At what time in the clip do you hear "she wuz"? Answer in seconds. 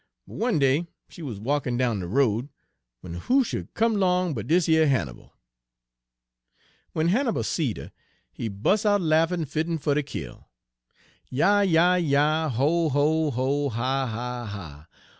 1.09-1.35